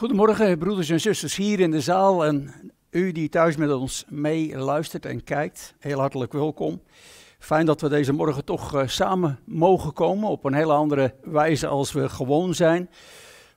[0.00, 2.52] Goedemorgen, broeders en zusters hier in de zaal en
[2.90, 5.74] u die thuis met ons mee luistert en kijkt.
[5.78, 6.82] Heel hartelijk welkom.
[7.38, 11.66] Fijn dat we deze morgen toch uh, samen mogen komen op een hele andere wijze
[11.66, 12.90] als we gewoon zijn.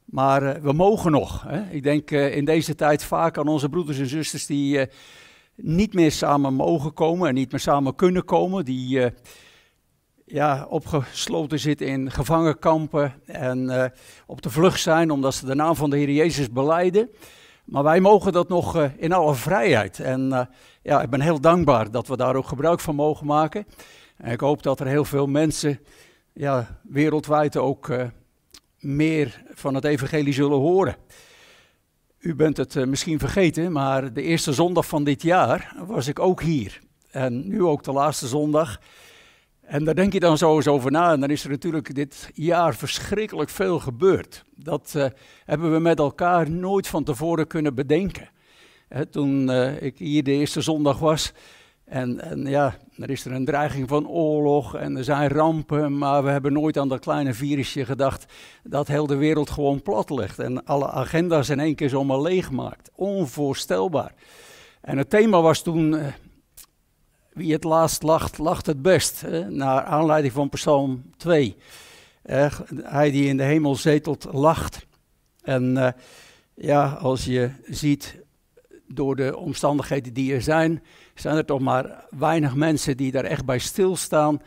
[0.05, 1.43] Maar uh, we mogen nog.
[1.47, 1.69] Hè?
[1.71, 4.87] Ik denk uh, in deze tijd vaak aan onze broeders en zusters die
[5.55, 8.65] niet meer samen mogen komen en niet meer samen kunnen komen.
[8.65, 9.11] Die
[10.25, 13.85] ja, opgesloten zitten in gevangenkampen en uh,
[14.25, 17.09] op de vlucht zijn omdat ze de naam van de Heer Jezus beleiden.
[17.65, 19.99] Maar wij mogen dat nog uh, in alle vrijheid.
[19.99, 20.41] En uh,
[20.81, 23.65] ja, ik ben heel dankbaar dat we daar ook gebruik van mogen maken.
[24.17, 25.79] En ik hoop dat er heel veel mensen
[26.33, 27.91] ja, wereldwijd ook
[28.79, 30.95] meer van het evangelie zullen horen.
[32.19, 36.41] U bent het misschien vergeten, maar de eerste zondag van dit jaar was ik ook
[36.41, 36.79] hier.
[37.11, 38.79] En nu ook de laatste zondag.
[39.73, 41.11] En daar denk je dan zo eens over na.
[41.11, 44.43] En dan is er natuurlijk dit jaar verschrikkelijk veel gebeurd.
[44.55, 45.05] Dat uh,
[45.45, 48.29] hebben we met elkaar nooit van tevoren kunnen bedenken.
[48.87, 51.33] Hè, toen uh, ik hier de eerste zondag was.
[51.85, 55.97] En, en, ja, er is er een dreiging van oorlog en er zijn rampen.
[55.97, 58.33] Maar we hebben nooit aan dat kleine virusje gedacht
[58.63, 60.39] dat heel de wereld gewoon plat ligt.
[60.39, 62.91] En alle agenda's in één keer zomaar leeg maakt.
[62.95, 64.13] Onvoorstelbaar.
[64.81, 65.93] En het thema was toen.
[65.93, 66.07] Uh,
[67.33, 69.21] wie het laatst lacht, lacht het best.
[69.21, 69.49] Hè?
[69.49, 71.55] Naar aanleiding van Psalm 2.
[72.21, 74.85] Eh, hij die in de hemel zetelt, lacht.
[75.41, 75.87] En uh,
[76.53, 78.21] ja, als je ziet
[78.87, 80.83] door de omstandigheden die er zijn,
[81.15, 84.41] zijn er toch maar weinig mensen die daar echt bij stilstaan.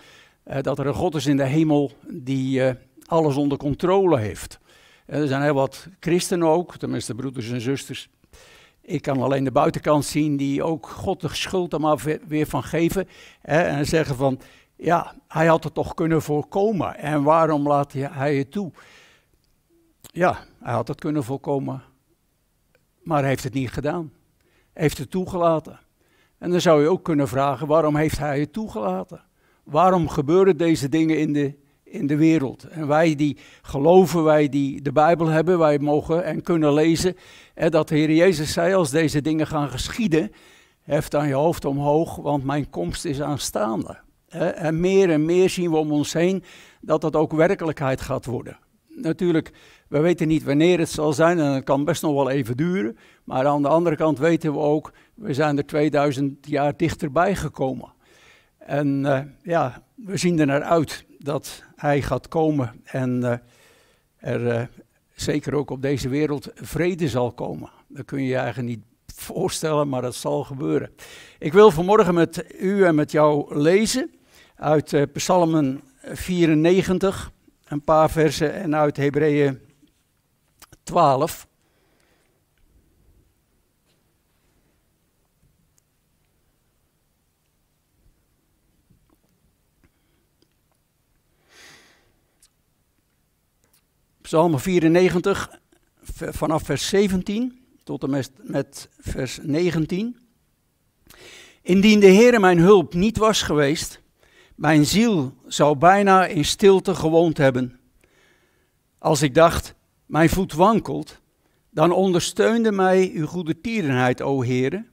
[0.45, 2.63] Uh, dat er een God is in de hemel die
[3.07, 4.59] alles onder controle heeft.
[5.07, 8.09] er zijn heel wat christenen ook, tenminste broeders en zusters,
[8.87, 12.63] ik kan alleen de buitenkant zien die ook God de schuld er maar weer van
[12.63, 13.09] geven.
[13.41, 14.41] Hè, en zeggen van,
[14.77, 16.99] ja, hij had het toch kunnen voorkomen.
[16.99, 18.73] En waarom laat hij het toe?
[20.01, 21.83] Ja, hij had het kunnen voorkomen.
[23.03, 24.13] Maar hij heeft het niet gedaan.
[24.73, 25.81] Heeft het toegelaten.
[26.39, 29.25] En dan zou je ook kunnen vragen, waarom heeft hij het toegelaten?
[29.65, 31.55] Waarom gebeuren deze dingen in de,
[31.97, 32.65] in de wereld.
[32.65, 37.17] En wij die geloven, wij die de Bijbel hebben, wij mogen en kunnen lezen
[37.55, 40.31] hè, dat de Heer Jezus zei, als deze dingen gaan geschieden,
[40.83, 43.99] heft dan je hoofd omhoog, want mijn komst is aanstaande.
[44.29, 44.49] Hè.
[44.49, 46.43] En meer en meer zien we om ons heen
[46.81, 48.59] dat dat ook werkelijkheid gaat worden.
[48.89, 49.53] Natuurlijk,
[49.89, 52.97] we weten niet wanneer het zal zijn en het kan best nog wel even duren.
[53.25, 57.93] Maar aan de andere kant weten we ook, we zijn er 2000 jaar dichterbij gekomen.
[58.59, 63.33] En uh, ja, we zien er naar uit dat hij gaat komen en uh,
[64.17, 64.63] er uh,
[65.15, 67.71] zeker ook op deze wereld vrede zal komen.
[67.89, 70.91] Dat kun je je eigenlijk niet voorstellen, maar dat zal gebeuren.
[71.39, 74.11] Ik wil vanmorgen met u en met jou lezen
[74.57, 77.33] uit uh, Psalmen 94,
[77.69, 79.61] een paar versen, en uit Hebreeën
[80.83, 81.47] 12.
[94.27, 95.51] Psalm 94,
[96.31, 100.17] vanaf vers 17 tot en met, vers 19.
[101.63, 104.01] Indien de Heere mijn hulp niet was geweest,
[104.55, 107.79] mijn ziel zou bijna in stilte gewoond hebben.
[108.99, 109.75] Als ik dacht,
[110.07, 111.21] mijn voet wankelt,
[111.71, 114.85] dan ondersteunde mij uw goede tierenheid, o Heere.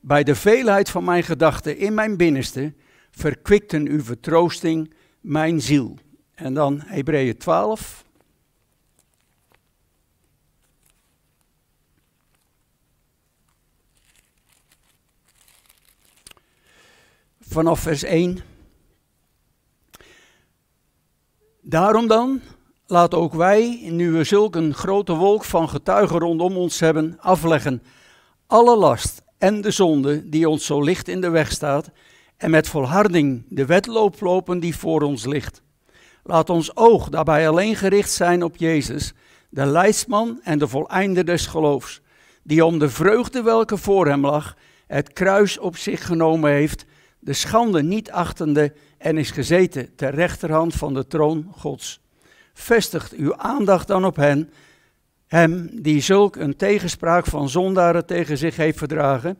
[0.00, 2.74] Bij de veelheid van mijn gedachten in mijn binnenste
[3.10, 5.98] verkwikten uw vertroosting mijn ziel.
[6.34, 8.04] En dan Hebreeën 12,
[17.48, 18.38] vanaf vers 1.
[21.60, 22.40] Daarom dan,
[22.86, 27.82] laat ook wij, nu we zulk een grote wolk van getuigen rondom ons hebben, afleggen
[28.46, 31.90] alle last en de zonde die ons zo licht in de weg staat,
[32.36, 35.62] en met volharding de wedloop lopen die voor ons ligt.
[36.22, 39.12] Laat ons oog daarbij alleen gericht zijn op Jezus,
[39.50, 42.00] de leidsman en de voleinder des geloofs,
[42.42, 44.56] die om de vreugde welke voor hem lag,
[44.86, 46.84] het kruis op zich genomen heeft
[47.26, 52.00] de schande niet achtende en is gezeten ter rechterhand van de troon Gods.
[52.54, 54.50] Vestigt uw aandacht dan op hen,
[55.26, 59.38] hem die zulk een tegenspraak van zondaren tegen zich heeft verdragen,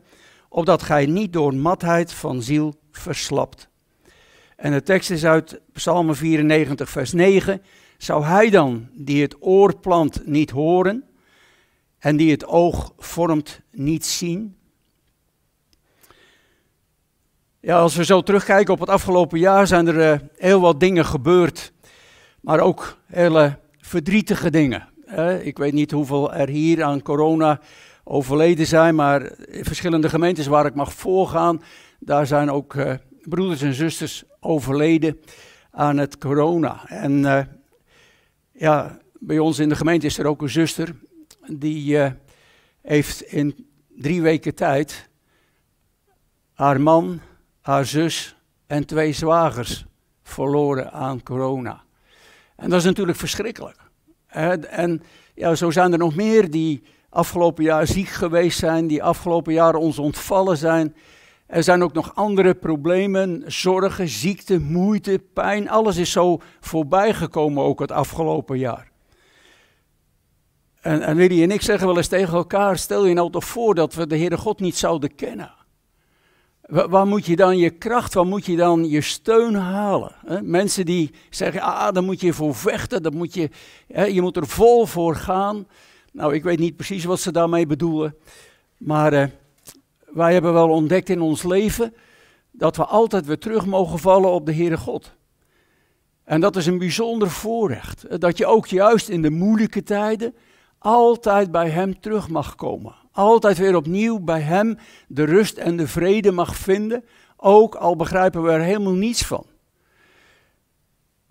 [0.49, 3.69] opdat gij niet door matheid van ziel verslapt.
[4.55, 7.61] En de tekst is uit Psalm 94, vers 9.
[7.97, 11.03] Zou hij dan, die het oor plant, niet horen
[11.99, 14.57] en die het oog vormt, niet zien?
[17.67, 21.05] Ja, als we zo terugkijken op het afgelopen jaar zijn er uh, heel wat dingen
[21.05, 21.73] gebeurd,
[22.41, 24.87] maar ook hele verdrietige dingen.
[25.41, 27.59] ik weet niet hoeveel er hier aan corona
[28.03, 31.61] overleden zijn, maar in verschillende gemeentes waar ik mag voorgaan,
[31.99, 35.19] daar zijn ook uh, broeders en zusters overleden
[35.71, 36.89] aan het corona.
[36.89, 37.39] En uh,
[38.51, 40.95] ja, bij ons in de gemeente is er ook een zuster
[41.47, 42.11] die
[42.81, 43.67] heeft in
[43.97, 45.09] drie weken tijd
[46.53, 47.21] haar man,
[47.67, 48.35] haar zus
[48.67, 49.85] en twee zwagers
[50.23, 51.83] verloren aan corona.
[52.55, 53.77] En dat is natuurlijk verschrikkelijk.
[54.69, 55.01] En
[55.35, 59.75] ja, zo zijn er nog meer die afgelopen jaar ziek geweest zijn, die afgelopen jaar
[59.75, 60.95] ons ontvallen zijn.
[61.47, 65.69] Er zijn ook nog andere problemen, zorgen, ziekte, moeite, pijn.
[65.69, 68.91] Alles is zo voorbij gekomen ook het afgelopen jaar.
[70.81, 73.93] En, en en ik zeggen wel eens tegen elkaar, stel je nou toch voor dat
[73.93, 75.56] we de Heere God niet zouden kennen.
[76.67, 80.15] Waar, moet je dan je kracht, waar moet je dan je steun halen?
[80.41, 83.49] Mensen die zeggen, ah, daar moet je voor vechten, dat moet je,
[83.87, 85.67] je moet er vol voor gaan.
[86.11, 88.15] Nou, ik weet niet precies wat ze daarmee bedoelen,
[88.77, 89.27] maar eh,
[90.05, 91.93] wij hebben wel ontdekt in ons leven
[92.51, 95.15] dat we altijd weer terug mogen vallen op de Heere God.
[96.23, 100.35] En dat is een bijzonder voorrecht, dat je ook juist in de moeilijke tijden
[100.77, 102.95] altijd bij Hem terug mag komen.
[103.17, 104.77] Altijd weer opnieuw bij Hem
[105.07, 107.03] de rust en de vrede mag vinden,
[107.37, 109.45] ook al begrijpen we er helemaal niets van.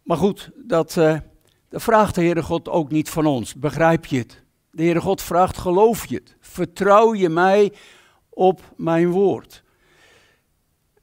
[0.03, 1.19] Maar goed, dat, uh,
[1.69, 3.55] dat vraagt de Heere God ook niet van ons.
[3.55, 4.43] Begrijp je het?
[4.71, 6.37] De Heere God vraagt, geloof je het?
[6.41, 7.73] Vertrouw je mij
[8.29, 9.62] op mijn woord?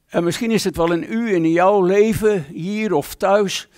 [0.08, 3.70] En misschien is het wel in u en in jouw leven, hier of thuis,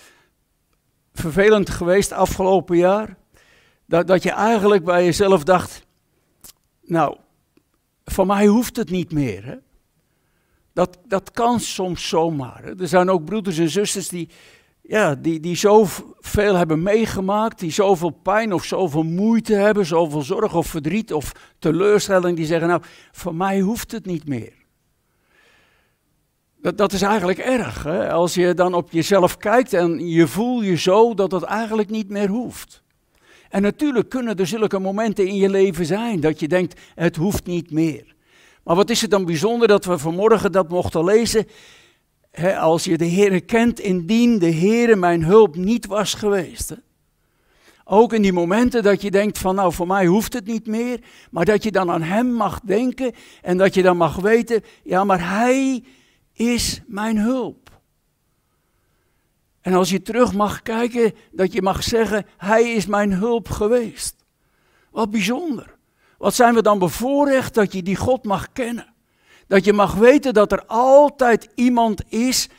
[1.14, 3.18] vervelend geweest afgelopen jaar.
[3.86, 5.85] Dat, dat je eigenlijk bij jezelf dacht,
[6.86, 7.18] nou,
[8.06, 9.46] voor mij hoeft het niet meer.
[9.46, 9.56] Hè?
[10.74, 12.64] Dat, dat kan soms zomaar.
[12.64, 12.80] Hè?
[12.80, 14.30] Er zijn ook broeders en zusters die,
[14.82, 20.56] ja, die, die zoveel hebben meegemaakt, die zoveel pijn of zoveel moeite hebben, zoveel zorg
[20.56, 24.54] of verdriet of teleurstelling, die zeggen, nou, voor mij hoeft het niet meer.
[26.62, 28.12] Dat, dat is eigenlijk erg, hè?
[28.12, 32.10] als je dan op jezelf kijkt en je voelt je zo dat het eigenlijk niet
[32.10, 32.84] meer hoeft.
[33.50, 37.46] En natuurlijk kunnen er zulke momenten in je leven zijn dat je denkt, het hoeft
[37.46, 38.16] niet meer.
[38.64, 41.48] Maar wat is het dan bijzonder dat we vanmorgen dat mochten lezen?
[42.58, 46.76] als je de Heer kent, indien de Heer mijn hulp niet was geweest.
[47.84, 51.00] Ook in die momenten dat je denkt van nou voor mij hoeft het niet meer,
[51.32, 55.04] maar dat je dan aan Hem mag denken en dat je dan mag weten, ja
[55.04, 55.84] maar Hij
[56.34, 57.65] is mijn hulp.
[59.66, 64.16] En als je terug mag kijken, dat je mag zeggen, Hij is mijn hulp geweest.
[64.92, 65.76] Wat bijzonder.
[66.18, 68.94] Wat zijn we dan bevoorrecht dat je die God mag kennen.
[69.48, 72.50] Dat je mag weten dat er altijd iemand is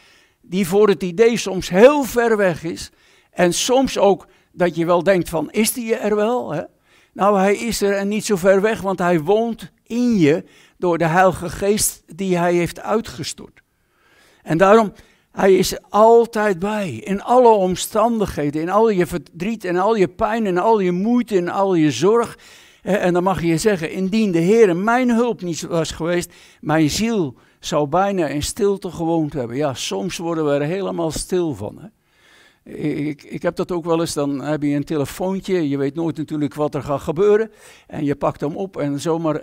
[0.40, 2.90] die voor het idee soms heel ver weg is.
[3.30, 6.52] En soms ook dat je wel denkt van, is die er wel?
[6.52, 6.62] Hè?
[7.12, 10.44] Nou, hij is er en niet zo ver weg, want hij woont in je
[10.78, 13.60] door de Heilige Geest die hij heeft uitgestort.
[14.42, 14.92] En daarom,
[15.36, 20.46] hij is altijd bij, in alle omstandigheden, in al je verdriet en al je pijn
[20.46, 22.38] en al je moeite en al je zorg.
[22.82, 27.34] En dan mag je zeggen, indien de Heer mijn hulp niet was geweest, mijn ziel
[27.60, 29.56] zou bijna in stilte gewoond hebben.
[29.56, 31.78] Ja, soms worden we er helemaal stil van.
[31.78, 31.88] Hè?
[32.72, 36.16] Ik, ik heb dat ook wel eens, dan heb je een telefoontje, je weet nooit
[36.16, 37.50] natuurlijk wat er gaat gebeuren.
[37.86, 39.40] En je pakt hem op en zomaar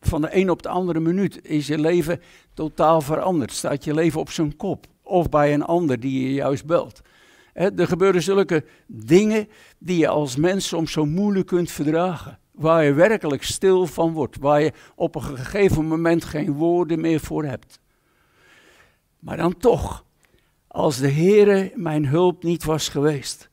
[0.00, 2.20] van de een op de andere minuut is je leven
[2.54, 3.52] totaal veranderd.
[3.52, 4.86] Staat je leven op zijn kop.
[5.08, 7.00] Of bij een ander die je juist belt.
[7.52, 9.48] er gebeuren zulke dingen
[9.78, 14.36] die je als mens soms zo moeilijk kunt verdragen waar je werkelijk stil van wordt,
[14.38, 17.80] waar je op een gegeven moment geen woorden meer voor hebt.
[19.18, 20.04] Maar dan toch,
[20.66, 23.50] als de Heere mijn hulp niet was geweest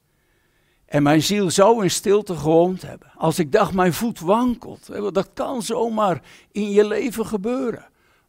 [0.85, 5.29] en mijn ziel zou in stilte gewoond hebben, als ik dacht mijn voet wankelt, dat
[5.33, 6.21] kan zomaar
[6.51, 7.85] in je leven gebeuren.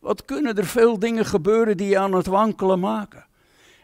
[0.07, 3.27] Wat kunnen er veel dingen gebeuren die je aan het wankelen maken?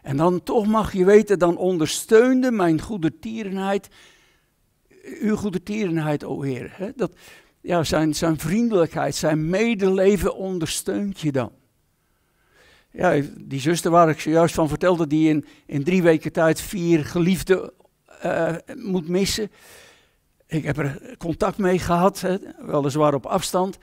[0.01, 3.89] En dan toch mag je weten, dan ondersteunde mijn goede tierenheid
[5.21, 6.71] uw goede tierenheid, o Heer.
[6.75, 6.91] Hè?
[6.95, 7.11] Dat,
[7.61, 11.51] ja, zijn, zijn vriendelijkheid, zijn medeleven ondersteunt je dan.
[12.91, 17.05] Ja, die zuster waar ik zojuist van vertelde, die in, in drie weken tijd vier
[17.05, 17.71] geliefden
[18.25, 19.51] uh, moet missen.
[20.47, 23.77] Ik heb er contact mee gehad, hè, weliswaar op afstand.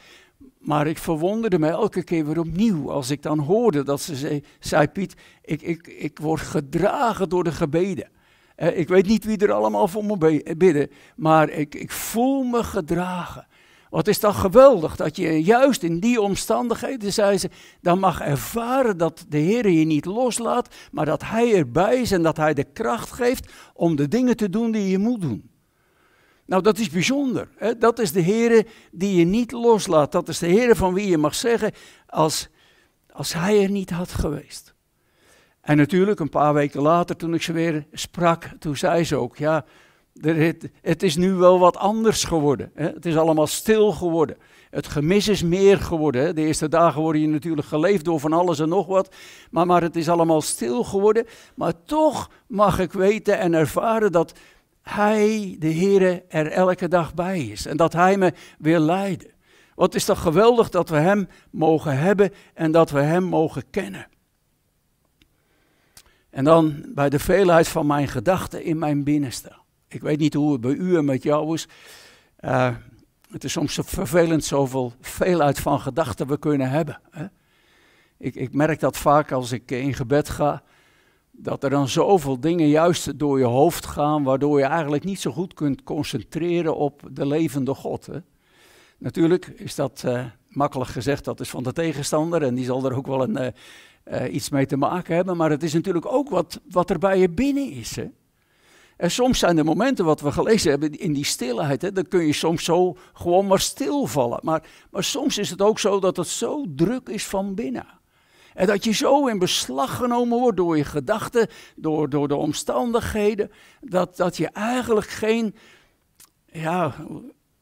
[0.60, 4.86] Maar ik verwonderde me elke keer weer opnieuw als ik dan hoorde dat ze zei,
[4.86, 8.08] Piet, ik, ik, ik word gedragen door de gebeden.
[8.56, 12.64] Eh, ik weet niet wie er allemaal voor me bidden, maar ik, ik voel me
[12.64, 13.46] gedragen.
[13.90, 17.50] Wat is dan geweldig dat je juist in die omstandigheden, zei ze,
[17.80, 22.22] dan mag ervaren dat de Heer je niet loslaat, maar dat Hij erbij is en
[22.22, 25.49] dat Hij de kracht geeft om de dingen te doen die je moet doen.
[26.50, 27.48] Nou, dat is bijzonder.
[27.56, 27.78] Hè?
[27.78, 30.12] Dat is de Heer die je niet loslaat.
[30.12, 31.72] Dat is de Heer van wie je mag zeggen,
[32.06, 32.48] als,
[33.12, 34.74] als Hij er niet had geweest.
[35.60, 39.36] En natuurlijk, een paar weken later, toen ik ze weer sprak, toen zei ze ook,
[39.36, 39.64] ja,
[40.80, 42.70] het, is nu wel wat anders geworden.
[42.74, 42.86] Hè?
[42.86, 44.36] Het is allemaal stil geworden.
[44.70, 46.34] Het gemis is meer geworden.
[46.34, 49.14] De eerste dagen worden je natuurlijk geleefd door van alles en nog wat.
[49.50, 51.26] Maar, maar het is allemaal stil geworden.
[51.54, 54.32] Maar toch mag ik weten en ervaren dat
[54.90, 57.66] Hij, de Heer, er elke dag bij is.
[57.66, 59.30] En dat Hij me wil leiden.
[59.74, 64.06] Wat is toch geweldig dat we Hem mogen hebben en dat we Hem mogen kennen.
[66.30, 69.52] En dan bij de veelheid van mijn gedachten in mijn binnenste.
[69.88, 71.68] Ik weet niet hoe het bij u en met jou is.
[72.40, 72.74] Uh,
[73.30, 77.00] het is soms vervelend zoveel veelheid van gedachten we kunnen hebben.
[77.10, 77.26] Hè?
[78.18, 80.62] Ik, ik merk dat vaak als ik in gebed ga,
[81.42, 85.30] dat er dan zoveel dingen juist door je hoofd gaan, waardoor je eigenlijk niet zo
[85.30, 88.06] goed kunt concentreren op de levende God.
[88.06, 88.18] Hè?
[88.98, 92.96] Natuurlijk is dat uh, makkelijk gezegd, dat is van de tegenstander en die zal er
[92.96, 96.28] ook wel een, uh, uh, iets mee te maken hebben, maar het is natuurlijk ook
[96.28, 97.96] wat, wat er bij je binnen is.
[97.96, 98.06] Hè?
[98.96, 102.26] En soms zijn er momenten, wat we gelezen hebben, in die stilheid, hè, dan kun
[102.26, 104.40] je soms zo gewoon maar stilvallen.
[104.42, 107.99] Maar, maar soms is het ook zo dat het zo druk is van binnen.
[108.60, 113.50] En dat je zo in beslag genomen wordt door je gedachten, door, door de omstandigheden,
[113.80, 115.54] dat, dat je eigenlijk geen,
[116.52, 116.94] ja,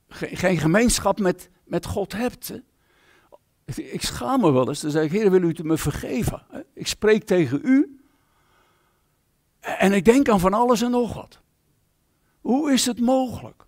[0.09, 2.53] geen, gemeenschap met, met God hebt.
[3.75, 6.43] Ik schaam me wel eens, dan zeg ik, Heer, wil u het me vergeven?
[6.75, 8.01] Ik spreek tegen u,
[9.61, 11.41] en ik denk aan van alles en nog wat.
[12.41, 13.67] Hoe is het mogelijk?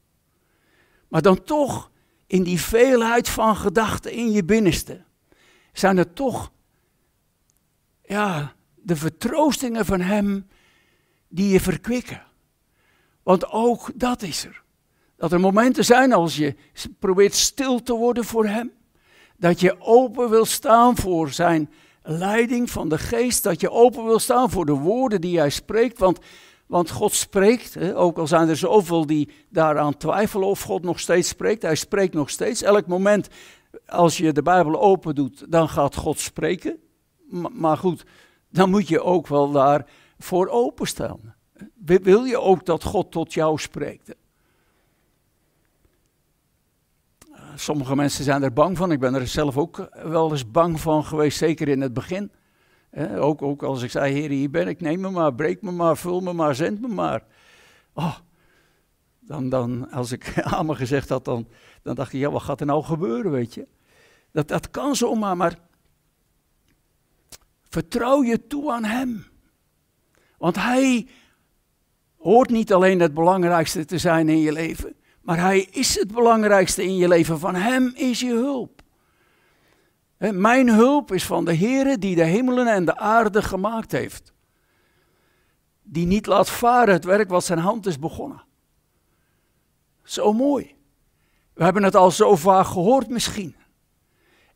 [1.09, 1.91] Maar dan toch,
[2.27, 5.05] in die veelheid van gedachten in je binnenste,
[5.73, 6.51] zijn er toch,
[8.11, 10.47] ja, de vertroostingen van Hem
[11.29, 12.23] die je verkwikken.
[13.23, 14.63] Want ook dat is er.
[15.17, 16.55] Dat er momenten zijn als je
[16.99, 18.73] probeert stil te worden voor Hem.
[19.37, 21.71] Dat je open wil staan voor Zijn
[22.03, 25.99] leiding van de geest, dat je open wil staan voor de woorden die hij spreekt.
[25.99, 26.19] Want,
[26.67, 31.01] want God spreekt, hè, ook al zijn er zoveel die daaraan twijfelen of God nog
[31.01, 31.63] steeds spreekt.
[31.63, 32.63] Hij spreekt nog steeds.
[32.63, 33.29] Elk moment
[33.87, 36.90] als je de Bijbel open doet, dan gaat God spreken.
[37.53, 38.05] Maar goed,
[38.49, 41.35] dan moet je ook wel daarvoor openstaan.
[41.85, 44.15] Wil je ook dat God tot jou spreekt?
[47.61, 48.93] sommige mensen zijn er bang van.
[48.93, 52.33] Ik ben er zelf ook wel eens bang van geweest, zeker in het begin.
[53.17, 55.97] ook, ook als ik zei, Heer, hier ben ik, neem me maar, breek me maar,
[55.97, 57.25] vul me maar, zend me maar.
[57.93, 58.17] Oh,
[59.21, 61.49] dan, dan, als ik me gezegd had, dan,
[61.83, 63.67] dan dacht ik, ja, wat gaat er nou gebeuren, weet je?
[64.33, 65.59] Dat, dat kan zomaar, maar
[67.71, 69.27] vertrouw je toe aan Hem.
[70.39, 71.09] Want Hij
[72.19, 76.85] hoort niet alleen het belangrijkste te zijn in je leven, maar Hij is het belangrijkste
[76.85, 77.39] in je leven.
[77.39, 78.83] Van Hem is je hulp.
[80.19, 84.33] Mijn hulp is van de Heere die de hemelen en de aarde gemaakt heeft.
[85.83, 88.45] Die niet laat varen het werk wat zijn hand is begonnen.
[90.03, 90.75] Zo mooi.
[91.55, 93.57] We hebben het al zo vaak gehoord misschien.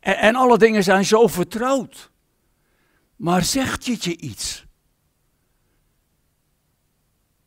[0.01, 2.11] En, en alle dingen zijn zo vertrouwd.
[3.17, 4.65] Maar zegt het je iets?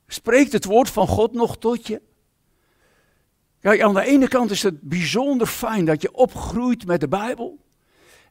[0.07, 2.01] Spreekt het woord van God nog tot je?
[3.59, 7.65] Kijk, aan de ene kant is het bijzonder fijn dat je opgroeit met de Bijbel.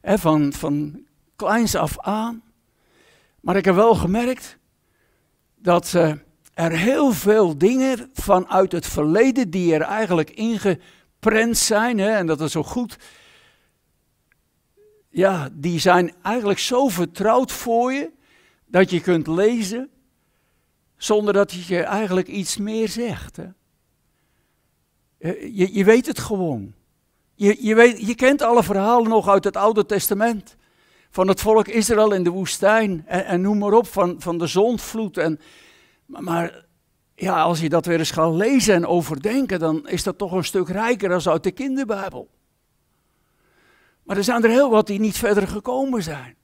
[0.01, 2.43] Van, van kleins af aan.
[3.39, 4.57] Maar ik heb wel gemerkt
[5.55, 6.13] dat uh,
[6.53, 11.97] er heel veel dingen vanuit het verleden die er eigenlijk ingeprent zijn.
[11.97, 12.97] Hè, en dat is zo goed.
[15.17, 18.11] Ja, die zijn eigenlijk zo vertrouwd voor je
[18.65, 19.89] dat je kunt lezen
[20.97, 23.35] zonder dat je eigenlijk iets meer zegt.
[23.35, 23.47] Hè.
[25.51, 26.73] Je, je weet het gewoon.
[27.35, 30.55] Je, je, weet, je kent alle verhalen nog uit het Oude Testament.
[31.09, 33.03] Van het volk Israël in de woestijn.
[33.05, 35.17] En, en noem maar op, van, van de zondvloed.
[35.17, 35.39] En,
[36.05, 36.65] maar, maar
[37.15, 40.43] ja, als je dat weer eens gaat lezen en overdenken, dan is dat toch een
[40.43, 42.29] stuk rijker dan uit de kinderbijbel.
[44.07, 46.35] Maar er zijn er heel wat die niet verder gekomen zijn.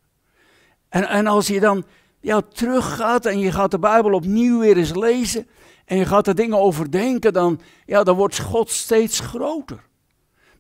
[0.89, 1.86] En, en als je dan
[2.20, 5.48] ja, teruggaat en je gaat de Bijbel opnieuw weer eens lezen,
[5.86, 9.84] en je gaat er dingen overdenken, dan, ja, dan wordt God steeds groter.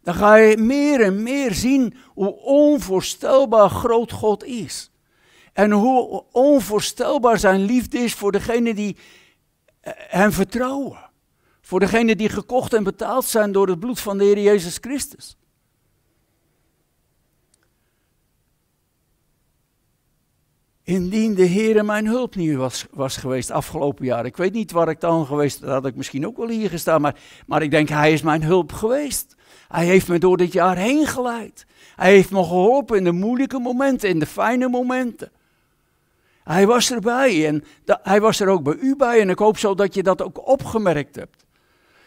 [0.03, 4.91] Dan ga je meer en meer zien hoe onvoorstelbaar groot God is.
[5.53, 8.97] En hoe onvoorstelbaar zijn liefde is voor degene die
[9.79, 11.09] eh, hem vertrouwen.
[11.61, 15.37] Voor degene die gekocht en betaald zijn door het bloed van de Heer Jezus Christus.
[20.83, 24.25] Indien de Heer mijn hulp niet was, was geweest afgelopen jaar.
[24.25, 27.15] Ik weet niet waar ik dan geweest, had ik misschien ook wel hier gestaan, maar,
[27.45, 29.35] maar ik denk, hij is mijn hulp geweest.
[29.67, 31.65] Hij heeft me door dit jaar heen geleid.
[31.95, 35.31] Hij heeft me geholpen in de moeilijke momenten, in de fijne momenten.
[36.43, 39.75] Hij was erbij en hij was er ook bij u bij en ik hoop zo
[39.75, 41.45] dat je dat ook opgemerkt hebt.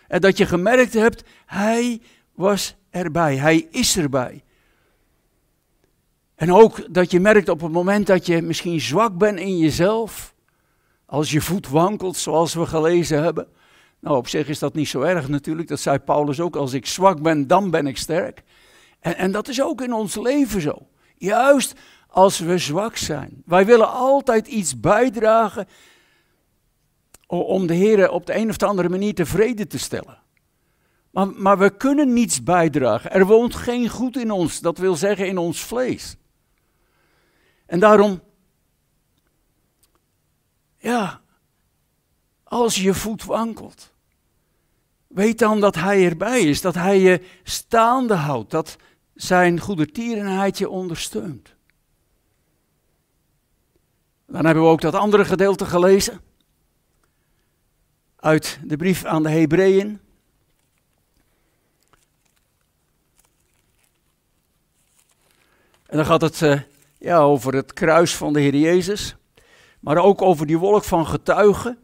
[0.09, 2.01] En dat je gemerkt hebt, hij
[2.35, 4.45] was erbij, hij is erbij.
[6.37, 10.35] En ook dat je merkt op het moment dat je misschien zwak bent in jezelf,
[11.07, 13.47] als je voet wankelt, zoals we gelezen hebben.
[14.01, 16.87] Nou, op zich is dat niet zo erg natuurlijk, dat zei Paulus ook, als ik
[16.87, 18.43] zwak ben, dan ben ik sterk.
[19.01, 20.87] En, en dat is ook in ons leven zo.
[21.17, 21.75] Juist
[22.07, 23.43] als we zwak zijn.
[23.45, 25.67] Wij willen altijd iets bijdragen
[27.27, 30.19] om de Heer op de een of andere manier tevreden te stellen.
[31.11, 33.13] Maar, maar we kunnen niets bijdragen.
[33.13, 36.17] Er woont geen goed in ons, dat wil zeggen in ons vlees.
[37.67, 38.23] En daarom,
[40.79, 41.21] ja,
[42.45, 43.93] als je voet wankelt,
[45.07, 48.77] weet dan dat Hij erbij is, dat Hij je staande houdt, dat
[49.15, 51.55] Zijn goedertierenheid je ondersteunt.
[54.27, 56.21] Dan hebben we ook dat andere gedeelte gelezen
[58.17, 60.01] uit de brief aan de Hebreeën.
[65.87, 66.61] En dan gaat het uh,
[66.99, 69.17] ja, over het kruis van de Heer Jezus,
[69.81, 71.79] maar ook over die wolk van getuigen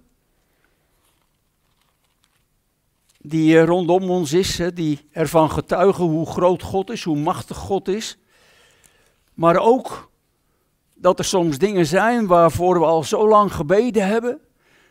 [3.22, 7.88] die uh, rondom ons is, die ervan getuigen hoe groot God is, hoe machtig God
[7.88, 8.18] is,
[9.34, 10.10] maar ook
[10.94, 14.40] dat er soms dingen zijn waarvoor we al zo lang gebeden hebben,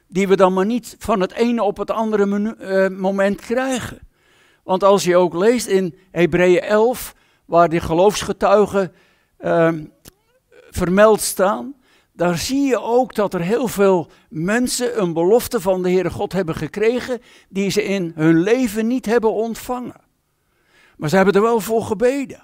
[0.08, 4.00] die we dan maar niet van het ene op het andere uh, moment krijgen.
[4.64, 8.92] Want als je ook leest in Hebreeën 11, waar die geloofsgetuigen
[9.40, 9.70] uh,
[10.72, 11.76] vermeld staan,
[12.12, 16.34] daar zie je ook dat er heel veel mensen een belofte van de Heere God
[16.34, 20.02] hebben gekregen, die ze in hun leven niet hebben ontvangen.
[20.98, 22.44] Maar ze hebben er wel voor gebeden.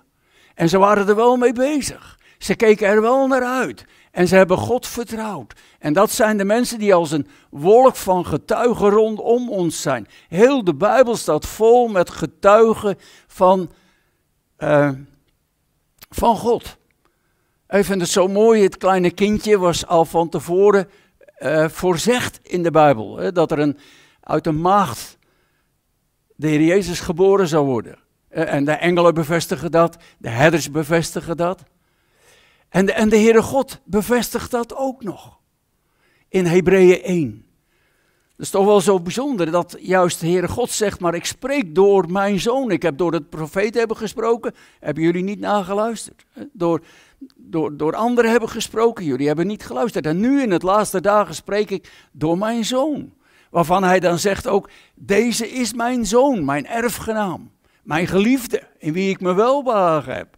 [0.56, 2.20] En ze waren er wel mee bezig.
[2.38, 3.86] Ze keken er wel naar uit.
[4.12, 5.54] En ze hebben God vertrouwd.
[5.80, 10.08] En dat zijn de mensen die als een wolk van getuigen rondom ons zijn.
[10.28, 13.72] Heel de Bijbel staat vol met getuigen van,
[14.60, 14.90] uh,
[16.10, 16.78] van God.
[17.70, 20.90] Ik vind het zo mooi, het kleine kindje was al van tevoren
[21.40, 23.18] uh, voorzegd in de Bijbel.
[23.18, 23.78] Hè, dat er een,
[24.22, 25.18] uit een maagd
[26.36, 27.98] de Heer Jezus geboren zou worden.
[28.32, 31.64] Uh, en de engelen bevestigen dat, de herders bevestigen dat.
[32.70, 35.40] En de, en de Heere God bevestigt dat ook nog.
[36.30, 37.46] In Hebreeën 1.
[38.38, 41.76] Dat is toch wel zo bijzonder dat juist de Heere God zegt, maar ik spreek
[41.76, 42.72] door mijn zoon.
[42.72, 46.26] Ik heb door het profeet hebben gesproken, hebben jullie niet nageluisterd.
[46.54, 46.82] Door,
[47.36, 50.06] door, door anderen hebben gesproken, jullie hebben niet geluisterd.
[50.06, 53.14] En nu in het laatste dagen spreek ik door mijn zoon.
[53.50, 57.52] Waarvan hij dan zegt ook, deze is mijn zoon, mijn erfgenaam.
[57.84, 60.38] Mijn geliefde, in wie ik me welbehagen heb.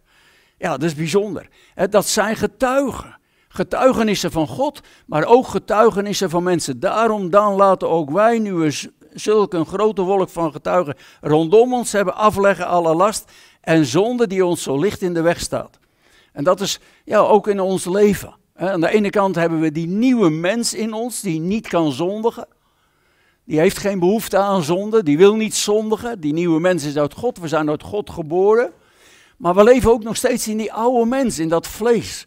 [0.58, 1.48] Ja, dat is bijzonder.
[1.90, 3.18] Dat zijn getuigen.
[3.48, 6.80] Getuigenissen van God, maar ook getuigenissen van mensen.
[6.80, 11.92] Daarom dan laten ook wij nu eens zulke een grote wolk van getuigen rondom ons
[11.92, 15.79] hebben afleggen alle last en zonde die ons zo licht in de weg staat.
[16.32, 18.34] En dat is ja, ook in ons leven.
[18.54, 22.46] Aan de ene kant hebben we die nieuwe mens in ons die niet kan zondigen.
[23.44, 26.20] Die heeft geen behoefte aan zonde, die wil niet zondigen.
[26.20, 28.72] Die nieuwe mens is uit God, we zijn uit God geboren.
[29.36, 32.26] Maar we leven ook nog steeds in die oude mens, in dat vlees.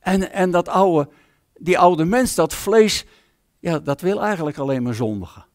[0.00, 1.08] En, en dat oude,
[1.54, 3.04] die oude mens, dat vlees,
[3.58, 5.46] ja, dat wil eigenlijk alleen maar zondigen.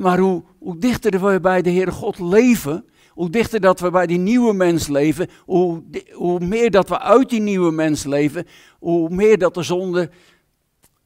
[0.00, 4.06] maar hoe, hoe dichter we bij de Heere God leven, hoe dichter dat we bij
[4.06, 8.46] die nieuwe mens leven, hoe, hoe meer dat we uit die nieuwe mens leven,
[8.78, 10.10] hoe meer dat de zonde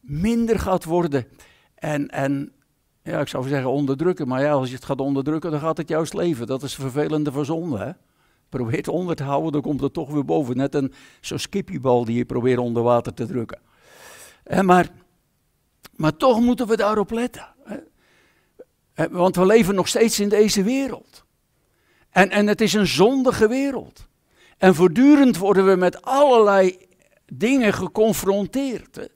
[0.00, 1.26] minder gaat worden.
[1.74, 2.52] En, en
[3.02, 5.88] ja, ik zou zeggen onderdrukken, maar ja, als je het gaat onderdrukken, dan gaat het
[5.88, 6.46] juist leven.
[6.46, 7.90] Dat is vervelende voor zonde, hè
[8.48, 10.56] probeert onder te houden, dan komt het toch weer boven.
[10.56, 13.60] Net een zo'n skippiebal die je probeert onder water te drukken.
[14.42, 14.88] En maar,
[15.96, 17.46] maar toch moeten we daarop letten.
[19.10, 21.24] Want we leven nog steeds in deze wereld.
[22.10, 24.06] En, en het is een zondige wereld.
[24.58, 26.78] En voortdurend worden we met allerlei
[27.32, 29.08] dingen geconfronteerd.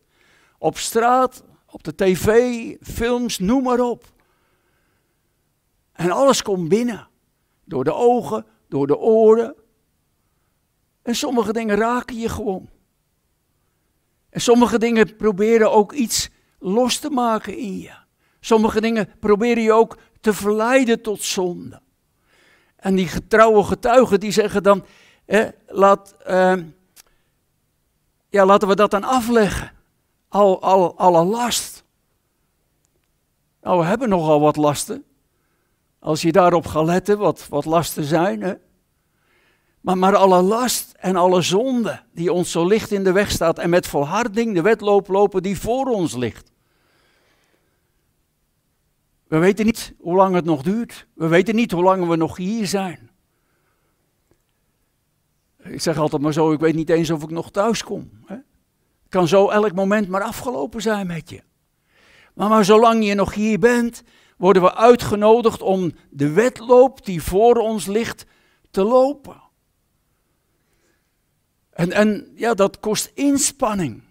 [0.58, 4.04] Op straat, op de tv, films, noem maar op.
[5.92, 7.08] En alles komt binnen.
[7.64, 9.54] Door de ogen, door de oren.
[11.02, 12.68] En sommige dingen raken je gewoon.
[14.30, 17.94] En sommige dingen proberen ook iets los te maken in je.
[18.40, 21.80] Sommige dingen proberen je ook te verleiden tot zonde.
[22.82, 24.84] En die getrouwe getuigen die zeggen dan,
[25.66, 26.54] laat, uh,
[28.28, 29.72] ja, laten we dat dan afleggen.
[30.28, 31.84] Al, al, alle last.
[33.60, 35.04] Nou, we hebben nogal wat lasten.
[35.98, 38.42] Als je daarop gaat letten, wat, wat lasten zijn.
[38.42, 38.54] Hè?
[39.80, 43.58] Maar, maar alle last en alle zonde die ons zo licht in de weg staat
[43.58, 46.51] en met volharding de wedloop lopen die voor ons ligt.
[49.32, 51.06] We weten niet hoe lang het nog duurt.
[51.14, 53.10] We weten niet hoe lang we nog hier zijn.
[55.62, 58.10] Ik zeg altijd maar zo, ik weet niet eens of ik nog thuis kom.
[58.26, 58.36] Hè?
[59.08, 61.42] Kan zo elk moment maar afgelopen zijn met je.
[62.34, 64.02] Maar, maar zolang je nog hier bent,
[64.36, 68.26] worden we uitgenodigd om de wedloop die voor ons ligt
[68.70, 69.42] te lopen.
[71.70, 74.02] En, en ja, dat kost inspanning.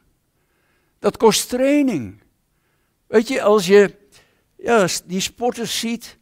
[1.00, 2.22] Dat kost training.
[3.08, 4.00] Weet je, als je
[4.62, 6.18] ja, die sporters ziet,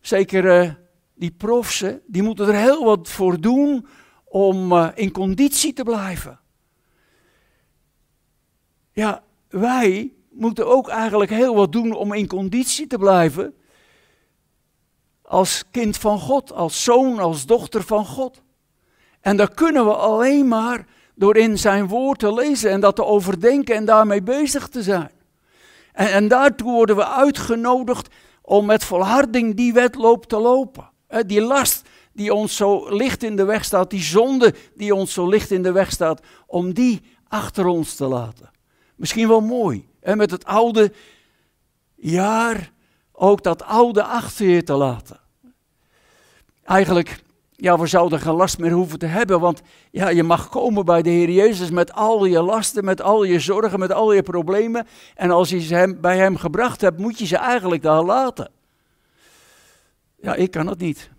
[0.00, 0.72] zeker uh,
[1.14, 3.86] die profsen, die moeten er heel wat voor doen
[4.24, 6.40] om uh, in conditie te blijven.
[8.92, 13.54] Ja, wij moeten ook eigenlijk heel wat doen om in conditie te blijven.
[15.22, 18.42] Als kind van God, als zoon, als dochter van God.
[19.20, 23.04] En dat kunnen we alleen maar door in zijn woord te lezen en dat te
[23.04, 25.10] overdenken en daarmee bezig te zijn.
[26.08, 28.08] En, daartoe worden we uitgenodigd
[28.42, 30.90] om met volharding die wedloop te lopen.
[31.26, 35.28] Die last die ons zo licht in de weg staat, die zonde die ons zo
[35.28, 38.50] licht in de weg staat, om die achter ons te laten.
[38.96, 40.92] Misschien wel mooi, met het oude
[41.94, 42.72] jaar
[43.12, 45.20] ook dat oude achter je te laten.
[46.64, 47.22] Eigenlijk
[47.60, 51.02] ja, we zouden geen last meer hoeven te hebben, want ja, je mag komen bij
[51.02, 54.86] de Heer Jezus met al je lasten, met al je zorgen, met al je problemen.
[55.14, 58.50] En als je ze hem, bij Hem gebracht hebt, moet je ze eigenlijk daar laten.
[60.16, 61.10] Ja, ik kan het niet.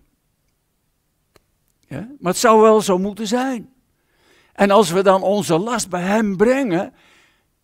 [1.88, 3.74] Ja, maar het zou wel zo moeten zijn.
[4.54, 6.94] En als we dan onze last bij Hem brengen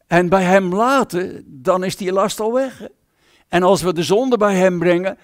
[0.08, 2.88] en bij Hem laten, dan is die last al weg.
[3.48, 5.18] En als we de zonde bij Hem brengen,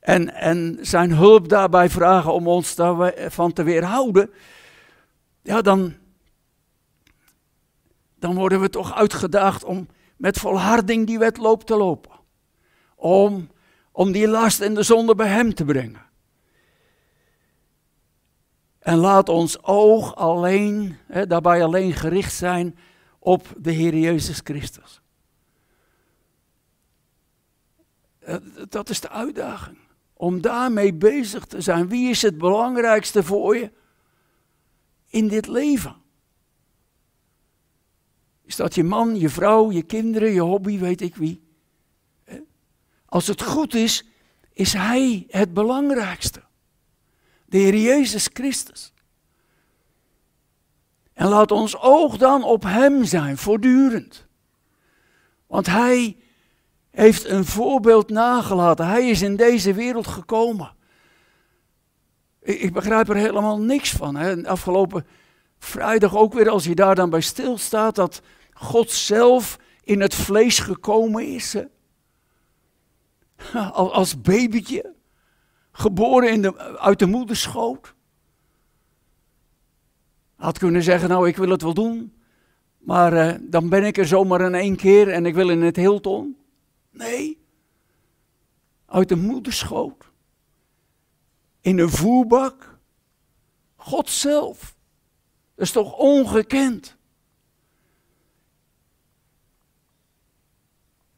[0.00, 4.30] en, en zijn hulp daarbij vragen om ons daarvan te weerhouden,
[5.42, 5.94] ja, dan,
[8.18, 12.18] dan worden we toch uitgedaagd om met volharding die wedloop te lopen.
[12.94, 13.50] Om,
[13.92, 16.08] om die last en de zonde bij Hem te brengen.
[18.78, 22.78] En laat ons oog alleen, hè, daarbij alleen gericht zijn
[23.18, 25.00] op de Heer Jezus Christus.
[28.68, 29.78] Dat is de uitdaging
[30.20, 31.88] om daarmee bezig te zijn.
[31.88, 33.70] Wie is het belangrijkste voor je
[35.06, 35.96] in dit leven?
[38.44, 41.42] Is dat je man, je vrouw, je kinderen, je hobby, weet ik wie?
[43.06, 44.08] Als het goed is,
[44.52, 46.42] is Hij het belangrijkste.
[47.46, 48.92] De Heer Jezus Christus.
[51.12, 54.26] En laat ons oog dan op Hem zijn, voortdurend.
[55.46, 56.16] Want Hij
[56.90, 58.86] heeft een voorbeeld nagelaten.
[58.86, 60.72] Hij is in deze wereld gekomen.
[62.40, 64.16] Ik, ik begrijp er helemaal niks van.
[64.16, 64.48] Hè.
[64.48, 65.06] Afgelopen
[65.58, 68.22] vrijdag ook weer, als je daar dan bij stilstaat, dat
[68.52, 71.56] God zelf in het vlees gekomen is.
[73.72, 74.94] Als babytje,
[75.72, 77.94] geboren in de, uit de moederschoot.
[80.36, 82.14] Had kunnen zeggen, nou ik wil het wel doen,
[82.78, 85.76] maar uh, dan ben ik er zomaar in één keer en ik wil in het
[85.76, 86.39] Hilton.
[86.90, 87.44] Nee,
[88.86, 90.04] uit de moederschoot.
[91.60, 92.78] In een voerbak.
[93.76, 94.76] God zelf.
[95.54, 96.96] Dat is toch ongekend?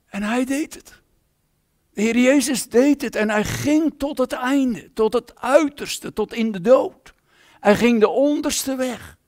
[0.07, 1.01] En hij deed het.
[1.93, 6.33] De Heer Jezus deed het en hij ging tot het einde, tot het uiterste, tot
[6.33, 7.15] in de dood.
[7.61, 9.19] Hij ging de onderste weg.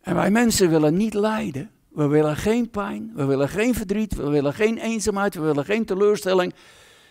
[0.00, 1.73] En wij mensen willen niet lijden.
[1.94, 5.84] We willen geen pijn, we willen geen verdriet, we willen geen eenzaamheid, we willen geen
[5.84, 6.54] teleurstelling.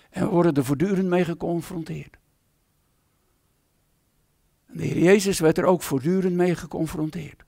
[0.09, 2.17] En we worden er voortdurend mee geconfronteerd.
[4.65, 7.43] En de Heer Jezus werd er ook voortdurend mee geconfronteerd.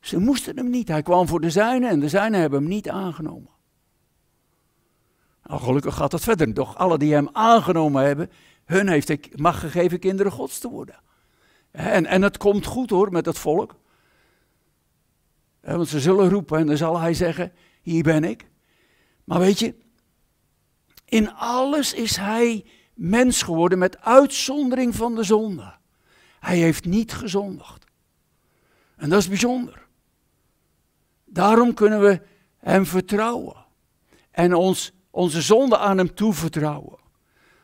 [0.00, 0.88] Ze moesten hem niet.
[0.88, 3.50] Hij kwam voor de zijnen en de zijnen hebben hem niet aangenomen.
[5.44, 6.54] Nou, gelukkig gaat het verder.
[6.54, 8.30] Doch alle die hem aangenomen hebben,
[8.64, 11.00] hun heeft ik mag gegeven kinderen gods te worden.
[11.70, 13.76] En, en het komt goed hoor met het volk.
[15.76, 17.52] Want ze zullen roepen en dan zal hij zeggen,
[17.82, 18.46] hier ben ik.
[19.24, 19.74] Maar weet je,
[21.04, 25.74] in alles is hij mens geworden met uitzondering van de zonde.
[26.40, 27.84] Hij heeft niet gezondigd.
[28.96, 29.86] En dat is bijzonder.
[31.24, 32.22] Daarom kunnen we
[32.56, 33.66] hem vertrouwen.
[34.30, 36.98] En ons, onze zonde aan hem toevertrouwen.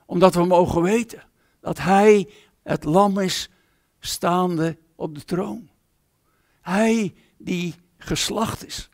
[0.06, 1.22] Omdat we mogen weten
[1.60, 2.28] dat hij
[2.62, 3.50] het lam is
[3.98, 5.70] staande op de troon.
[6.60, 8.88] Hij die geslacht is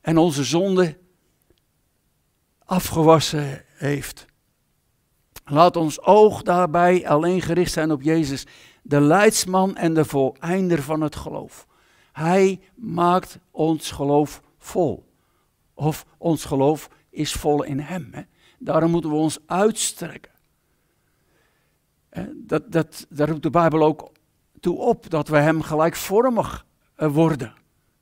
[0.00, 0.98] en onze zonde
[2.64, 4.26] afgewassen heeft.
[5.44, 8.46] Laat ons oog daarbij alleen gericht zijn op Jezus,
[8.82, 11.66] de leidsman en de voleinder van het geloof.
[12.12, 15.06] Hij maakt ons geloof vol.
[15.74, 18.08] Of ons geloof is vol in Hem.
[18.10, 18.22] Hè?
[18.58, 20.32] Daarom moeten we ons uitstrekken.
[22.34, 24.12] Dat, dat, daar roept de Bijbel ook
[24.60, 27.14] toe op, dat we Hem gelijkvormig eh,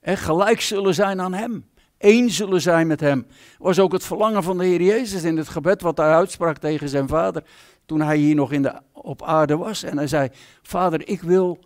[0.06, 0.24] worden.
[0.24, 1.64] Gelijk zullen zijn aan Hem.
[1.98, 3.26] Eén zullen zijn met Hem.
[3.58, 6.88] Was ook het verlangen van de Heer Jezus in het gebed wat hij uitsprak tegen
[6.88, 7.42] zijn Vader.
[7.86, 9.82] Toen hij hier nog in de, op aarde was.
[9.82, 10.28] En hij zei:
[10.62, 11.58] Vader, ik wil.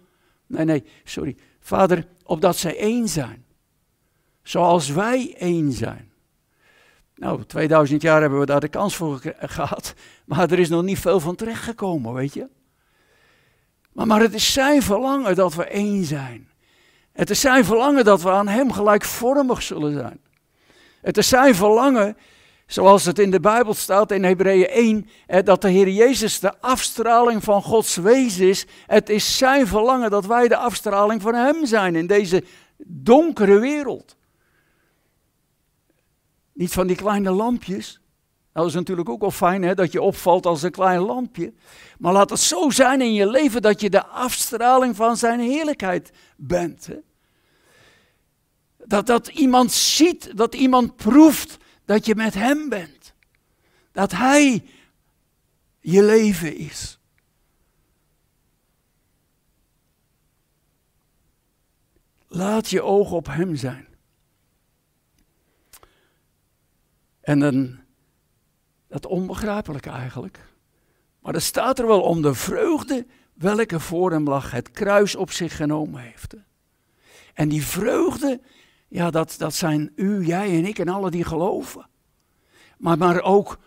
[0.46, 1.36] Nee, nee, sorry.
[1.60, 3.44] Vader, opdat zij één zijn.
[4.42, 6.08] Zoals wij één zijn.
[7.14, 9.94] Nou, 2000 jaar hebben we daar de kans voor gehad.
[10.24, 12.48] Maar er is nog niet veel van terechtgekomen, weet je.
[13.92, 16.49] Maar, maar het is zijn verlangen dat we één zijn.
[17.12, 20.20] Het is zijn verlangen dat we aan hem gelijkvormig zullen zijn.
[21.00, 22.16] Het is zijn verlangen,
[22.66, 25.08] zoals het in de Bijbel staat in Hebreeën 1,
[25.44, 28.66] dat de Heer Jezus de afstraling van Gods wezen is.
[28.86, 32.44] Het is zijn verlangen dat wij de afstraling van hem zijn in deze
[32.86, 34.16] donkere wereld.
[36.52, 37.99] Niet van die kleine lampjes.
[38.52, 41.52] Nou, dat is natuurlijk ook wel fijn hè, dat je opvalt als een klein lampje.
[41.98, 46.12] Maar laat het zo zijn in je leven dat je de afstraling van zijn heerlijkheid
[46.36, 46.86] bent.
[46.86, 46.98] Hè.
[48.76, 53.12] Dat, dat iemand ziet, dat iemand proeft dat je met hem bent.
[53.92, 54.64] Dat hij
[55.80, 56.98] je leven is.
[62.26, 63.88] Laat je ogen op hem zijn.
[67.20, 67.79] En dan,
[68.90, 70.38] dat onbegrijpelijk eigenlijk.
[71.20, 75.30] Maar er staat er wel om de vreugde welke voor hem lag, het kruis op
[75.30, 76.34] zich genomen heeft.
[77.34, 78.40] En die vreugde,
[78.88, 81.88] ja, dat, dat zijn u, jij en ik en alle die geloven.
[82.78, 83.58] Maar, maar ook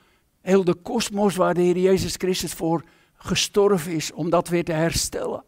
[0.41, 2.83] heel de kosmos waar de Heer Jezus Christus voor
[3.15, 5.43] gestorven is, om dat weer te herstellen.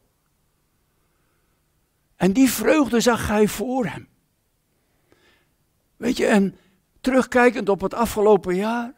[2.15, 4.07] En die vreugde zag hij voor hem.
[5.97, 6.57] Weet je, en
[7.01, 8.93] terugkijkend op het afgelopen jaar,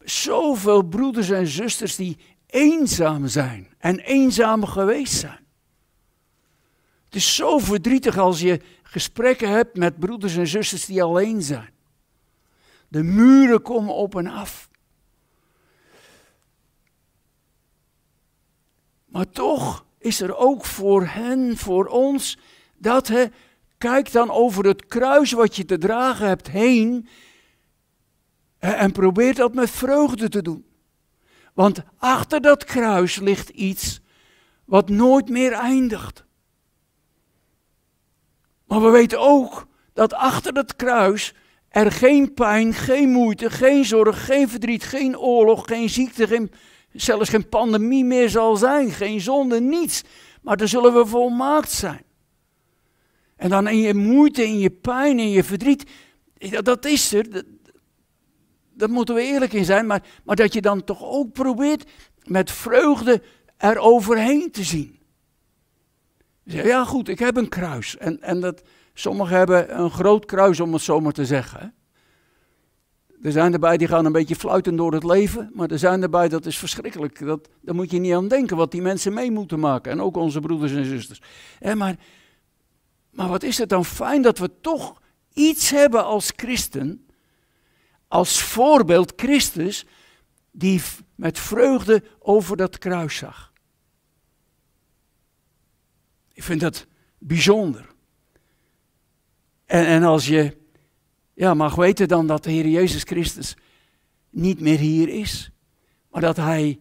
[0.00, 5.46] zoveel broeders en zusters die eenzaam zijn en eenzaam geweest zijn.
[7.04, 11.70] Het is zo verdrietig als je gesprekken hebt met broeders en zusters die alleen zijn.
[12.88, 14.68] De muren komen op en af.
[19.04, 22.38] Maar toch is er ook voor hen, voor ons,
[22.76, 23.26] dat he,
[23.78, 27.08] kijk dan over het kruis wat je te dragen hebt heen
[28.60, 30.64] en probeer dat met vreugde te doen.
[31.54, 34.00] Want achter dat kruis ligt iets
[34.64, 36.24] wat nooit meer eindigt.
[38.66, 41.34] Maar we weten ook dat achter dat kruis
[41.68, 46.50] er geen pijn, geen moeite, geen zorg, geen verdriet, geen oorlog, geen ziekte, geen,
[46.92, 48.90] zelfs geen pandemie meer zal zijn.
[48.90, 50.02] Geen zonde, niets.
[50.42, 52.02] Maar dan zullen we volmaakt zijn.
[53.36, 55.90] En dan in je moeite, in je pijn, in je verdriet,
[56.62, 57.44] dat is er.
[58.72, 59.86] Daar moeten we eerlijk in zijn.
[59.86, 61.90] Maar, maar dat je dan toch ook probeert
[62.24, 63.22] met vreugde
[63.56, 64.98] er overheen te zien.
[66.42, 67.96] Ja goed, ik heb een kruis.
[67.96, 68.62] En, en dat,
[68.94, 71.74] sommigen hebben een groot kruis om het zo maar te zeggen.
[73.22, 75.50] Er zijn erbij die gaan een beetje fluiten door het leven.
[75.54, 77.26] Maar er zijn erbij, dat is verschrikkelijk.
[77.26, 79.92] Dat, daar moet je niet aan denken wat die mensen mee moeten maken.
[79.92, 81.22] En ook onze broeders en zusters.
[81.74, 81.96] maar,
[83.10, 85.00] maar wat is het dan fijn dat we toch
[85.32, 87.06] iets hebben als christen.
[88.10, 89.86] Als voorbeeld Christus.
[90.50, 90.82] Die
[91.14, 93.52] met vreugde over dat kruis zag.
[96.32, 96.86] Ik vind dat
[97.18, 97.86] bijzonder.
[99.64, 100.56] En, en als je
[101.34, 103.56] ja, mag weten dan dat de Heer Jezus Christus
[104.30, 105.50] niet meer hier is,
[106.10, 106.78] maar dat Hij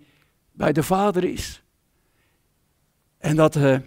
[0.52, 1.64] bij de Vader is.
[3.18, 3.78] En dat, uh,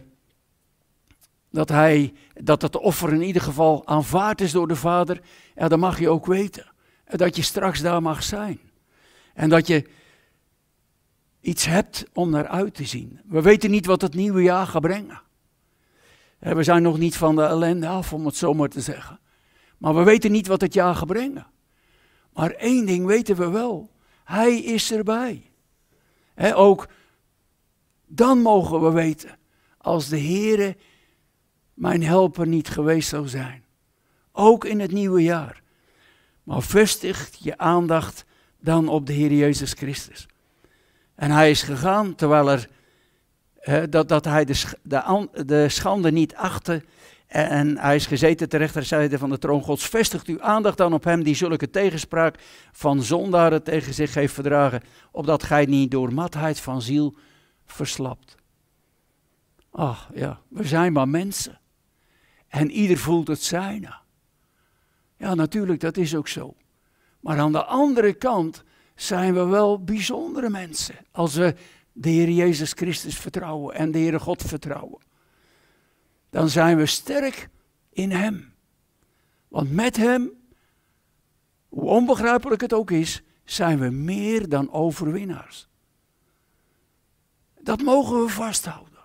[1.51, 5.21] dat, hij, dat het offer in ieder geval aanvaard is door de Vader,
[5.55, 6.72] ja, dan mag je ook weten.
[7.17, 8.61] Dat je straks daar mag zijn.
[9.35, 9.89] En dat je
[11.41, 13.21] iets hebt om naar uit te zien.
[13.29, 15.21] We weten niet wat het nieuwe jaar gaat brengen.
[16.39, 19.21] We zijn nog niet van de ellende af, om het zo maar te zeggen.
[19.79, 21.47] Maar we weten niet wat het jaar gaat brengen.
[22.33, 23.91] Maar één ding weten we wel.
[24.25, 25.51] Hij is erbij.
[26.55, 26.89] ook
[28.07, 29.39] dan mogen we weten,
[29.79, 30.77] als de Heere
[31.75, 33.65] mijn helper niet geweest zou zijn.
[34.33, 35.62] Ook in het nieuwe jaar.
[36.43, 38.25] Maar vestig je aandacht
[38.61, 40.27] dan op de Heer Jezus Christus.
[41.15, 42.69] En hij is gegaan terwijl er
[43.91, 46.85] dat, dat hij de, de, de schande niet achtte
[47.33, 49.87] en hij is gezeten ter rechterzijde van de troon Gods.
[49.87, 52.39] Vestigt uw aandacht dan op hem die zulke tegenspraak
[52.73, 57.17] van zondaren tegen zich heeft verdragen, opdat gij niet door matheid van ziel
[57.67, 58.35] verslapt.
[59.71, 61.61] Ach ja, we zijn maar mensen.
[62.49, 64.01] En ieder voelt het zijne.
[65.23, 66.55] Ja, natuurlijk, dat is ook zo.
[67.21, 70.95] Maar aan de andere kant zijn we wel bijzondere mensen.
[71.11, 71.55] Als we
[71.93, 75.01] de Heer Jezus Christus vertrouwen en de Heere God vertrouwen
[76.31, 77.49] dan zijn we sterk
[77.91, 78.55] in Hem.
[79.49, 80.31] Want met Hem,
[81.69, 85.69] hoe onbegrijpelijk het ook is, zijn we meer dan overwinnaars.
[87.61, 89.05] Dat mogen we vasthouden.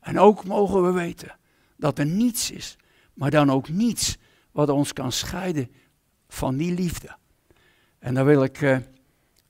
[0.00, 1.38] En ook mogen we weten
[1.76, 2.76] dat er niets is,
[3.14, 4.18] maar dan ook niets
[4.54, 5.70] wat ons kan scheiden
[6.28, 7.16] van die liefde.
[7.98, 8.76] En dan wil ik uh,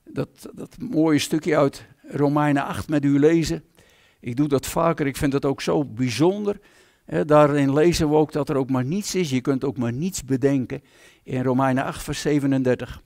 [0.03, 3.63] dat, dat mooie stukje uit Romeinen 8 met u lezen.
[4.19, 6.59] Ik doe dat vaker, ik vind dat ook zo bijzonder.
[7.25, 9.29] daarin lezen we ook dat er ook maar niets is.
[9.29, 10.81] Je kunt ook maar niets bedenken.
[11.23, 13.01] In Romeinen 8, vers 37.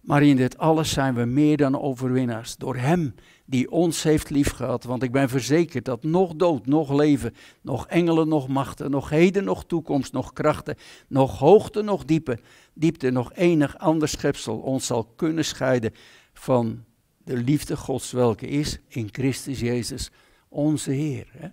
[0.00, 2.56] Maar in dit alles zijn we meer dan overwinnaars.
[2.56, 3.14] Door Hem
[3.50, 4.84] die ons heeft liefgehad.
[4.84, 9.44] Want ik ben verzekerd dat nog dood, nog leven, nog engelen, nog machten, nog heden,
[9.44, 10.76] nog toekomst, nog krachten,
[11.08, 12.38] nog hoogte, nog diepe,
[12.74, 15.92] diepte, nog enig ander schepsel ons zal kunnen scheiden
[16.32, 16.84] van
[17.24, 20.10] de liefde Gods welke is in Christus Jezus,
[20.48, 21.28] onze Heer.
[21.30, 21.48] Hè?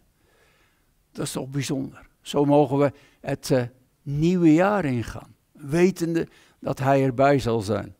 [1.11, 2.07] Dat is toch bijzonder.
[2.21, 3.63] Zo mogen we het uh,
[4.01, 6.27] nieuwe jaar ingaan, wetende
[6.59, 7.95] dat Hij erbij zal zijn.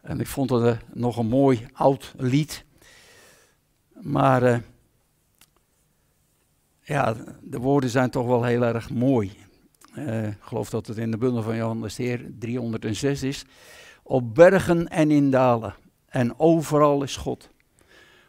[0.00, 2.64] En ik vond het uh, nog een mooi oud lied.
[4.04, 4.56] Maar uh,
[6.80, 9.32] ja, de woorden zijn toch wel heel erg mooi.
[9.94, 13.44] ik geloof dat het in de bundel van Johannes de Heer 306 is.
[14.02, 15.74] Op bergen en in dalen
[16.06, 17.48] en overal is God.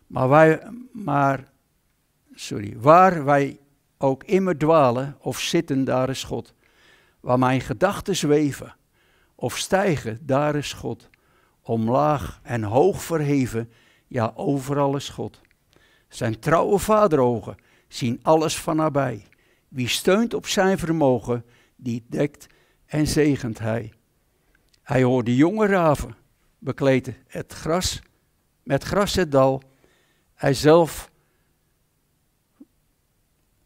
[0.07, 0.61] Maar, wij,
[0.91, 1.51] maar
[2.33, 3.59] sorry, waar wij
[3.97, 6.53] ook immer dwalen of zitten, daar is God.
[7.19, 8.75] Waar mijn gedachten zweven
[9.35, 11.09] of stijgen, daar is God.
[11.61, 13.71] Omlaag en hoog verheven,
[14.07, 15.43] ja, overal is God.
[16.15, 17.55] Zijn trouwe vaderogen
[17.87, 19.25] zien alles van nabij.
[19.67, 22.47] Wie steunt op zijn vermogen, die dekt
[22.85, 23.93] en zegent hij.
[24.81, 26.15] Hij hoort de jonge raven
[26.59, 28.01] bekleedt het gras,
[28.63, 29.61] met gras het dal.
[30.33, 31.11] Hij zelf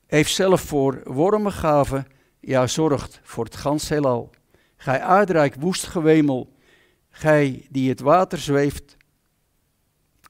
[0.06, 2.08] heeft zelf voor wormen gaven,
[2.40, 4.30] ja zorgt voor het gans heelal.
[4.76, 6.54] Gij aardrijk woest gewemel,
[7.10, 8.98] gij die het water zweeft,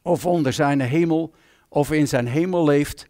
[0.01, 1.33] of onder zijn hemel,
[1.69, 3.07] of in zijn hemel leeft,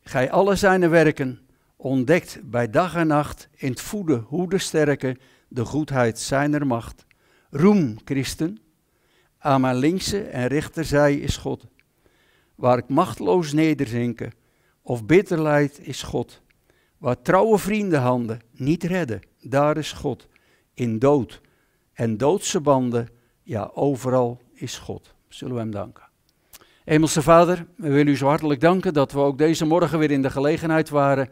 [0.00, 1.40] gij alle zijn werken,
[1.76, 7.04] ontdekt bij dag en nacht, in het voeden hoe de sterke, de goedheid zijner macht.
[7.50, 8.58] Roem, christen,
[9.38, 11.66] aan mijn linkse en rechterzij is God.
[12.54, 14.32] Waar ik machteloos nederzinken
[14.82, 16.42] of bitter lijd is God.
[16.98, 20.28] Waar trouwe vriendenhanden niet redden, daar is God.
[20.74, 21.40] In dood
[21.92, 23.08] en doodse banden,
[23.42, 25.14] ja overal is God.
[25.28, 26.11] Zullen we hem danken.
[26.84, 30.22] Hemelse Vader, we willen u zo hartelijk danken dat we ook deze morgen weer in
[30.22, 31.28] de gelegenheid waren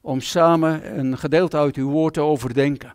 [0.00, 2.94] om samen een gedeelte uit uw woord te overdenken.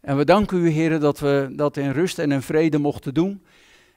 [0.00, 3.42] En we danken u, heren, dat we dat in rust en in vrede mochten doen.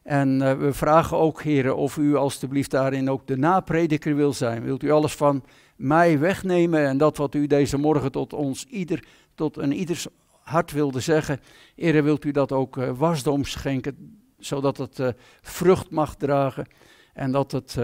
[0.03, 4.63] En uh, we vragen ook, heren, of u alstublieft daarin ook de naprediker wil zijn.
[4.63, 5.43] Wilt u alles van
[5.75, 9.03] mij wegnemen en dat wat u deze morgen tot ons ieder,
[9.36, 10.08] tot een ieders
[10.41, 11.39] hart wilde zeggen.
[11.75, 15.08] Heren, wilt u dat ook uh, wasdom schenken, zodat het uh,
[15.41, 16.65] vrucht mag dragen
[17.13, 17.78] en dat het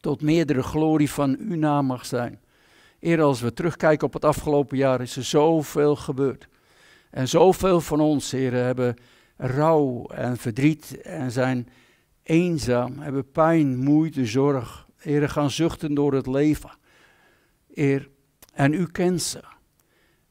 [0.00, 2.40] tot meerdere glorie van uw naam mag zijn.
[3.00, 6.48] Eer als we terugkijken op het afgelopen jaar is er zoveel gebeurd.
[7.10, 8.96] En zoveel van ons, heren, hebben
[9.36, 11.68] rouw en verdriet en zijn
[12.22, 14.86] eenzaam, hebben pijn, moeite, zorg.
[14.96, 16.70] Heren, gaan zuchten door het leven.
[17.74, 18.08] Eer,
[18.52, 19.40] en u kent ze.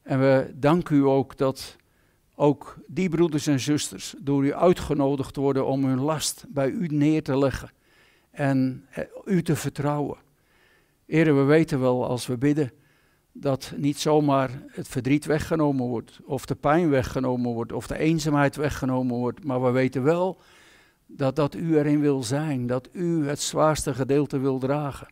[0.01, 1.75] En we danken u ook dat
[2.39, 7.23] ook die broeders en zusters door u uitgenodigd worden om hun last bij u neer
[7.23, 7.69] te leggen
[8.31, 10.17] en eh, u te vertrouwen.
[11.05, 12.71] Heren, we weten wel als we bidden
[13.31, 18.55] dat niet zomaar het verdriet weggenomen wordt, of de pijn weggenomen wordt, of de eenzaamheid
[18.55, 20.39] weggenomen wordt, maar we weten wel
[21.05, 25.07] dat, dat u erin wil zijn, dat u het zwaarste gedeelte wil dragen.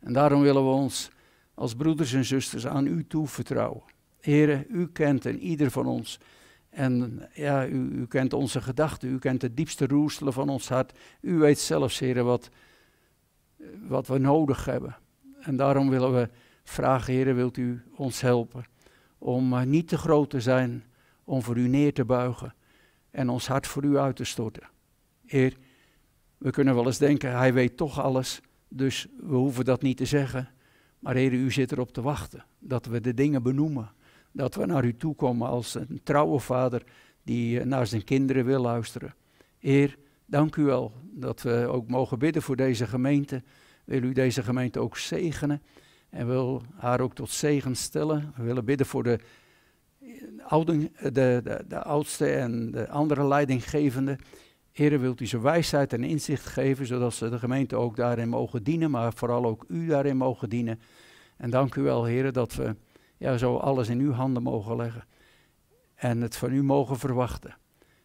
[0.00, 1.10] En daarom willen we ons
[1.54, 3.82] als broeders en zusters aan u toevertrouwen.
[4.20, 6.18] Heren, u kent en ieder van ons.
[6.72, 10.98] En ja, u, u kent onze gedachten, u kent het diepste roestelen van ons hart.
[11.20, 12.48] U weet zelfs, heren, wat,
[13.88, 14.96] wat we nodig hebben.
[15.40, 16.28] En daarom willen we
[16.64, 18.64] vragen, Heer, wilt u ons helpen
[19.18, 20.84] om uh, niet te groot te zijn,
[21.24, 22.54] om voor u neer te buigen
[23.10, 24.68] en ons hart voor u uit te storten.
[25.26, 25.56] Heer,
[26.38, 30.04] We kunnen wel eens denken, hij weet toch alles, dus we hoeven dat niet te
[30.04, 30.48] zeggen.
[30.98, 33.90] Maar Heer, u zit erop te wachten dat we de dingen benoemen.
[34.32, 36.82] Dat we naar u toe komen als een trouwe vader
[37.22, 39.14] die eh, naar zijn kinderen wil luisteren.
[39.58, 43.42] Heer, dank u wel dat we ook mogen bidden voor deze gemeente.
[43.84, 45.62] Wil u deze gemeente ook zegenen
[46.10, 48.32] en wil haar ook tot zegen stellen.
[48.36, 49.18] We willen bidden voor de,
[50.98, 54.18] de, de, de oudste en de andere leidinggevenden.
[54.72, 58.62] Heer, wilt u ze wijsheid en inzicht geven, zodat ze de gemeente ook daarin mogen
[58.62, 60.80] dienen, maar vooral ook u daarin mogen dienen.
[61.36, 62.76] En dank u wel, Heer, dat we
[63.22, 65.04] ja, zo alles in uw handen mogen leggen
[65.94, 67.56] en het van u mogen verwachten.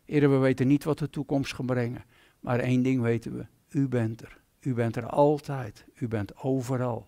[0.06, 2.06] Heer, we weten niet wat de toekomst gaat brengen,
[2.40, 4.42] maar één ding weten we, u bent er.
[4.60, 7.08] U bent er altijd, u bent overal.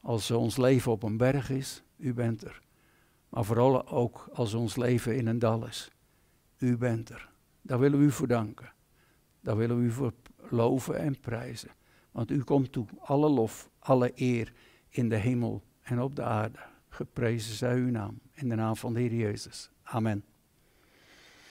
[0.00, 2.62] Als ons leven op een berg is, u bent er.
[3.28, 5.90] Maar vooral ook als ons leven in een dal is,
[6.58, 7.28] u bent er.
[7.62, 8.72] Daar willen we u voor danken.
[9.40, 10.12] Daar willen we u voor
[10.48, 11.70] loven en prijzen.
[12.10, 14.52] Want u komt toe, alle lof, alle eer
[14.88, 16.74] in de hemel en op de aarde.
[16.96, 19.70] Geprezen zij uw naam, in de naam van de Heer Jezus.
[19.82, 20.24] Amen.